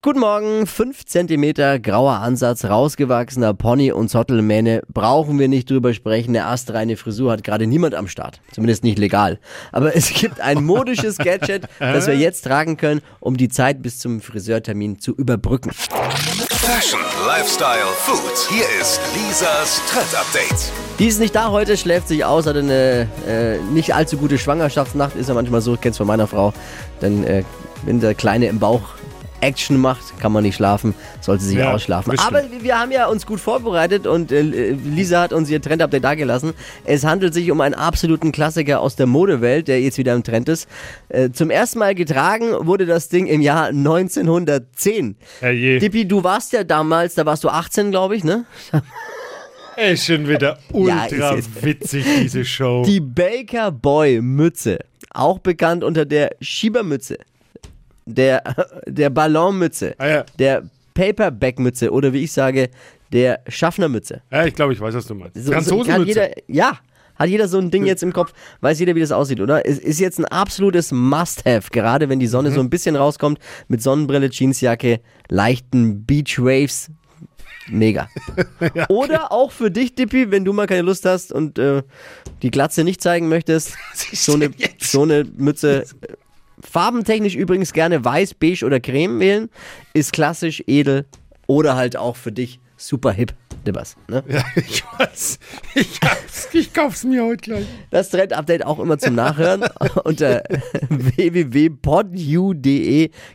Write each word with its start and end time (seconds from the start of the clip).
Guten 0.00 0.20
Morgen, 0.20 0.64
5 0.64 1.06
cm 1.06 1.82
grauer 1.82 2.20
Ansatz, 2.20 2.64
rausgewachsener 2.64 3.52
Pony 3.52 3.90
und 3.90 4.08
Zottelmähne. 4.08 4.82
Brauchen 4.94 5.40
wir 5.40 5.48
nicht 5.48 5.68
drüber 5.68 5.92
sprechen. 5.92 6.36
Eine 6.36 6.46
astreine 6.46 6.96
Frisur 6.96 7.32
hat 7.32 7.42
gerade 7.42 7.66
niemand 7.66 7.96
am 7.96 8.06
Start. 8.06 8.40
Zumindest 8.52 8.84
nicht 8.84 8.96
legal. 8.96 9.40
Aber 9.72 9.96
es 9.96 10.14
gibt 10.14 10.40
ein 10.40 10.62
modisches 10.62 11.18
Gadget, 11.18 11.64
das 11.80 12.06
wir 12.06 12.16
jetzt 12.16 12.42
tragen 12.42 12.76
können, 12.76 13.00
um 13.18 13.36
die 13.36 13.48
Zeit 13.48 13.82
bis 13.82 13.98
zum 13.98 14.20
Friseurtermin 14.20 15.00
zu 15.00 15.16
überbrücken. 15.16 15.72
Fashion, 15.72 17.00
Lifestyle, 17.26 17.88
Food. 17.96 18.48
Hier 18.50 18.66
ist 18.80 19.00
Lisas 19.16 19.82
Trend 19.90 20.14
Update. 20.14 20.70
Die 21.00 21.08
ist 21.08 21.18
nicht 21.18 21.34
da 21.34 21.50
heute, 21.50 21.76
schläft 21.76 22.06
sich 22.06 22.24
aus, 22.24 22.46
hat 22.46 22.56
eine 22.56 23.08
äh, 23.26 23.58
nicht 23.72 23.96
allzu 23.96 24.16
gute 24.16 24.38
Schwangerschaftsnacht. 24.38 25.16
Ist 25.16 25.28
ja 25.28 25.34
manchmal 25.34 25.60
so, 25.60 25.74
ich 25.74 25.80
kenn's 25.80 25.96
von 25.96 26.06
meiner 26.06 26.28
Frau. 26.28 26.54
Dann, 27.00 27.24
äh, 27.24 27.42
wenn 27.84 27.98
der 27.98 28.14
Kleine 28.14 28.46
im 28.46 28.60
Bauch 28.60 28.97
Action 29.40 29.76
macht, 29.78 30.18
kann 30.20 30.32
man 30.32 30.42
nicht 30.42 30.56
schlafen, 30.56 30.94
sollte 31.20 31.44
sich 31.44 31.58
Ja, 31.58 31.72
ausschlafen. 31.72 32.10
bestimmt. 32.10 32.36
Aber 32.36 32.42
wir 32.60 32.78
haben 32.78 32.90
ja 32.90 33.06
uns 33.06 33.24
gut 33.24 33.38
vorbereitet 33.40 34.06
und 34.06 34.32
äh, 34.32 34.42
Lisa 34.42 35.20
hat 35.22 35.32
uns 35.32 35.48
ihr 35.48 35.62
Trend-Update 35.62 36.02
dagelassen. 36.02 36.54
Es 36.84 37.04
handelt 37.04 37.34
sich 37.34 37.50
um 37.50 37.60
einen 37.60 37.74
absoluten 37.74 38.32
Klassiker 38.32 38.80
aus 38.80 38.96
der 38.96 39.06
Modewelt, 39.06 39.68
der 39.68 39.80
jetzt 39.80 39.96
wieder 39.98 40.14
im 40.14 40.24
Trend 40.24 40.48
ist. 40.48 40.68
Äh, 41.08 41.30
zum 41.30 41.50
ersten 41.50 41.78
Mal 41.78 41.94
getragen 41.94 42.46
wurde 42.66 42.84
das 42.86 43.08
Ding 43.08 43.26
im 43.26 43.40
Jahr 43.40 43.66
1910. 43.68 45.16
Herrje. 45.40 45.78
Dippi, 45.78 46.06
du 46.08 46.24
warst 46.24 46.52
ja 46.52 46.64
damals, 46.64 47.14
da 47.14 47.24
warst 47.26 47.44
du 47.44 47.48
18, 47.48 47.90
glaube 47.90 48.16
ich, 48.16 48.24
ne? 48.24 48.44
Ey, 49.76 49.96
schon 49.96 50.26
wieder 50.28 50.58
Ja, 50.72 51.04
ultra 51.08 51.36
jetzt- 51.36 51.62
witzig, 51.64 52.04
diese 52.22 52.44
Show. 52.44 52.82
Die 52.84 53.00
Baker 53.00 53.70
Boy 53.70 54.20
Mütze, 54.20 54.78
auch 55.14 55.38
bekannt 55.38 55.84
unter 55.84 56.04
der 56.04 56.30
Schiebermütze, 56.40 57.18
der, 58.14 58.42
der 58.86 59.10
Ballonmütze, 59.10 59.94
Ah, 59.98 60.06
ja. 60.08 60.24
der 60.38 60.62
Paperback-Mütze 60.94 61.90
oder 61.92 62.12
wie 62.12 62.24
ich 62.24 62.32
sage, 62.32 62.70
der 63.12 63.40
Schaffnermütze. 63.48 64.20
ja, 64.30 64.44
ich 64.46 64.54
glaube, 64.54 64.72
ich 64.72 64.80
weiß, 64.80 64.94
was 64.94 65.06
du 65.06 65.14
meinst. 65.14 65.36
So- 65.36 65.52
Franzosenmütze. 65.52 65.92
hat 66.00 66.06
jeder, 66.06 66.30
ja, 66.48 66.78
hat 67.14 67.28
jeder 67.28 67.48
so 67.48 67.58
ein 67.58 67.70
Ding 67.70 67.84
jetzt 67.86 68.02
im 68.02 68.12
Kopf, 68.12 68.32
weiß 68.60 68.78
jeder, 68.80 68.94
wie 68.94 69.00
das 69.00 69.12
aussieht, 69.12 69.40
oder? 69.40 69.64
Es 69.66 69.78
ist 69.78 69.98
jetzt 70.00 70.18
ein 70.18 70.24
absolutes 70.26 70.92
Must-Have, 70.92 71.70
gerade 71.70 72.08
wenn 72.08 72.18
die 72.20 72.26
Sonne 72.26 72.50
Mhm. 72.50 72.54
so 72.54 72.60
ein 72.60 72.70
bisschen 72.70 72.96
rauskommt, 72.96 73.38
mit 73.68 73.82
Sonnenbrille, 73.82 74.28
Jeansjacke, 74.30 75.00
leichten 75.28 76.04
Beach-Waves. 76.04 76.90
Mega. 77.70 78.08
Oder 78.88 79.30
auch 79.30 79.50
für 79.52 79.70
dich, 79.70 79.94
Dippi, 79.94 80.30
wenn 80.30 80.44
du 80.44 80.54
mal 80.54 80.66
keine 80.66 80.82
Lust 80.82 81.04
hast 81.04 81.32
und 81.32 81.58
äh, 81.58 81.82
die 82.42 82.50
Glatze 82.50 82.82
nicht 82.82 83.02
zeigen 83.02 83.28
möchtest, 83.28 83.74
so 84.14 84.34
eine, 84.34 84.50
so 84.80 85.02
eine 85.02 85.24
Mütze. 85.36 85.84
Farbentechnisch 86.60 87.34
übrigens 87.34 87.72
gerne 87.72 88.04
weiß, 88.04 88.34
beige 88.34 88.64
oder 88.64 88.80
creme 88.80 89.20
wählen. 89.20 89.50
Ist 89.94 90.12
klassisch, 90.12 90.62
edel 90.66 91.06
oder 91.46 91.76
halt 91.76 91.96
auch 91.96 92.16
für 92.16 92.32
dich 92.32 92.60
super 92.76 93.12
hip, 93.12 93.34
Dippers. 93.68 93.96
Ne? 94.08 94.24
Ja, 94.38 94.44
ich 94.56 94.82
weiß. 94.98 95.38
Ich, 95.74 96.00
hab's, 96.02 96.48
ich 96.54 96.72
kauf's 96.72 97.04
mir 97.04 97.24
heute 97.24 97.42
gleich. 97.42 97.66
Das 97.90 98.08
Trend-Update 98.10 98.64
auch 98.66 98.78
immer 98.78 98.98
zum 98.98 99.14
Nachhören. 99.14 99.64
Unter 100.04 100.42
www.podu.de 100.88 101.50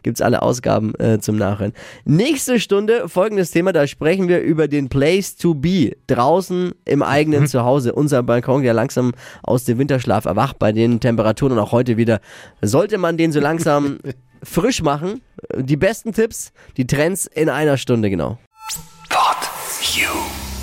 gibt's 0.02 0.22
alle 0.22 0.42
Ausgaben 0.42 0.95
äh, 0.95 1.20
zum 1.20 1.36
Nachhören. 1.38 1.73
Nächste 2.06 2.59
Stunde 2.59 3.08
folgendes 3.09 3.52
Thema, 3.52 3.72
da 3.73 3.86
sprechen 3.88 4.28
wir 4.28 4.42
über 4.42 4.67
den 4.67 4.90
Place 4.90 5.36
to 5.36 5.53
be. 5.53 5.92
Draußen 6.08 6.73
im 6.86 7.03
eigenen 7.03 7.47
Zuhause. 7.47 7.94
Unser 7.94 8.23
Balkon, 8.23 8.64
der 8.64 8.73
langsam 8.73 9.14
aus 9.44 9.66
dem 9.66 9.78
Winterschlaf 9.78 10.25
erwacht 10.25 10.58
bei 10.59 10.72
den 10.72 11.00
Temperaturen 11.00 11.53
und 11.53 11.59
auch 11.59 11.72
heute 11.72 11.97
wieder. 11.97 12.20
Sollte 12.62 12.97
man 12.97 13.18
den 13.18 13.31
so 13.31 13.40
langsam 13.40 14.00
frisch 14.42 14.81
machen? 14.81 15.22
Die 15.58 15.78
besten 15.78 16.14
Tipps, 16.14 16.52
die 16.78 16.88
Trends 16.88 17.25
in 17.28 17.50
einer 17.50 17.78
Stunde 17.78 18.09
genau. 18.09 18.40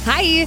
Hi. 0.04 0.46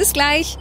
gleich. 0.13 0.57